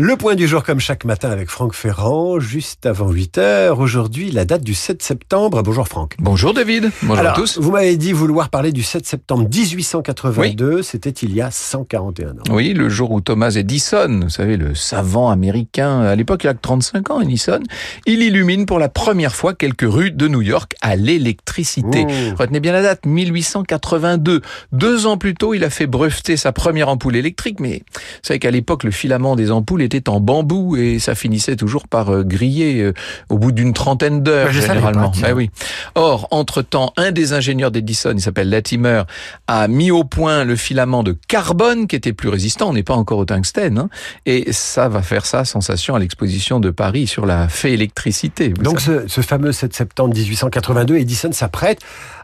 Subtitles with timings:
[0.00, 3.80] Le point du jour comme chaque matin avec Franck Ferrand, juste avant 8 heures.
[3.80, 5.60] Aujourd'hui, la date du 7 septembre.
[5.64, 6.14] Bonjour Franck.
[6.20, 6.92] Bonjour David.
[7.02, 7.58] Bonjour Alors, à tous.
[7.58, 10.82] Vous m'avez dit vouloir parler du 7 septembre 1882.
[10.82, 12.34] C'était il y a 141 ans.
[12.50, 16.54] Oui, le jour où Thomas Edison, vous savez, le savant américain, à l'époque il a
[16.54, 17.58] que 35 ans, Edison,
[18.06, 22.04] il illumine pour la première fois quelques rues de New York à l'électricité.
[22.04, 22.34] Mmh.
[22.38, 24.42] Retenez bien la date, 1882.
[24.70, 28.38] Deux ans plus tôt, il a fait breveter sa première ampoule électrique, mais vous savez
[28.38, 32.22] qu'à l'époque, le filament des ampoules était en bambou et ça finissait toujours par euh,
[32.22, 32.92] griller euh,
[33.28, 35.10] au bout d'une trentaine d'heures, Bah, généralement.
[35.10, 35.28] pas.
[35.28, 35.50] Bah oui.
[35.94, 39.02] Or, entre-temps, un des ingénieurs d'Edison, il s'appelle Latimer,
[39.46, 42.68] a mis au point le filament de carbone qui était plus résistant.
[42.70, 43.78] On n'est pas encore au tungstène.
[43.78, 43.88] hein.
[44.26, 48.48] et ça va faire sa sensation à l'exposition de Paris sur la fée électricité.
[48.50, 51.80] Donc ce, ce fameux 7 septembre 1882, Edison s'apprête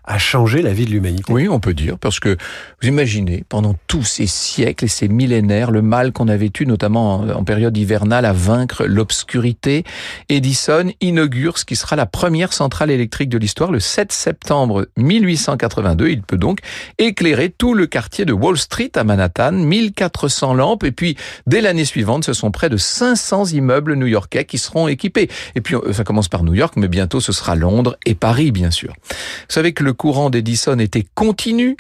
[0.06, 1.32] à changer la vie de l'humanité.
[1.32, 2.36] Oui, on peut dire, parce que
[2.82, 7.16] vous imaginez, pendant tous ces siècles et ces millénaires, le mal qu'on avait eu, notamment
[7.20, 9.84] en, en période hivernale, à vaincre l'obscurité,
[10.28, 16.08] Edison inaugure ce qui sera la première centrale électrique de l'histoire le 7 septembre 1882.
[16.08, 16.58] Il peut donc
[16.98, 21.84] éclairer tout le quartier de Wall Street à Manhattan, 1400 lampes, et puis dès l'année
[21.84, 25.30] suivante, ce sont près de 500 immeubles new-yorkais qui seront équipés.
[25.54, 28.52] Et puis euh, ça commence par New York, mais bientôt ce sera Londres et Paris,
[28.52, 28.94] bien sûr.
[29.08, 29.14] Vous
[29.54, 31.76] savez que le courant d'Edison était continu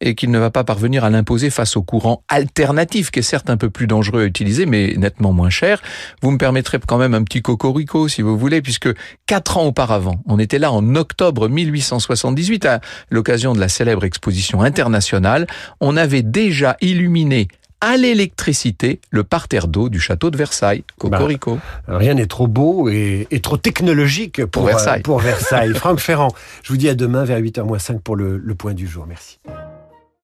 [0.00, 3.50] et qu'il ne va pas parvenir à l'imposer face au courant alternatif, qui est certes
[3.50, 5.82] un peu plus dangereux à utiliser, mais nettement moins cher.
[6.22, 8.88] Vous me permettrez quand même un petit cocorico, si vous voulez, puisque
[9.26, 14.62] quatre ans auparavant, on était là en octobre 1878, à l'occasion de la célèbre exposition
[14.62, 15.46] internationale,
[15.80, 17.48] on avait déjà illuminé
[17.80, 20.82] à l'électricité le parterre d'eau du château de Versailles.
[20.98, 21.58] Cocorico.
[21.86, 25.00] Rien n'est trop beau et, et trop technologique pour, Pour Versailles.
[25.00, 25.74] euh, pour Versailles.
[25.74, 26.28] Franck Ferrand,
[26.62, 29.06] je vous dis à demain vers 8h moins 5 pour le, le point du jour.
[29.06, 29.38] Merci.